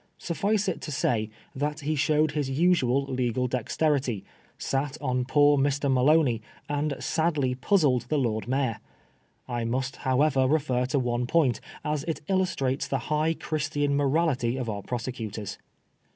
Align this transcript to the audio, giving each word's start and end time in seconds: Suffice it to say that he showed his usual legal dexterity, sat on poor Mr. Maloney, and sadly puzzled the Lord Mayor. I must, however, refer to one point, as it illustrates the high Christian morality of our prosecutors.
Suffice 0.17 0.67
it 0.67 0.81
to 0.81 0.91
say 0.91 1.29
that 1.55 1.81
he 1.81 1.93
showed 1.95 2.31
his 2.31 2.49
usual 2.49 3.03
legal 3.05 3.45
dexterity, 3.47 4.23
sat 4.57 4.97
on 4.99 5.25
poor 5.25 5.59
Mr. 5.59 5.93
Maloney, 5.93 6.41
and 6.67 6.95
sadly 6.99 7.53
puzzled 7.53 8.07
the 8.09 8.17
Lord 8.17 8.47
Mayor. 8.47 8.79
I 9.47 9.63
must, 9.63 9.97
however, 9.97 10.47
refer 10.47 10.87
to 10.87 10.97
one 10.97 11.27
point, 11.27 11.61
as 11.85 12.03
it 12.05 12.21
illustrates 12.27 12.87
the 12.87 12.97
high 13.13 13.35
Christian 13.35 13.95
morality 13.95 14.57
of 14.57 14.71
our 14.71 14.81
prosecutors. 14.81 15.59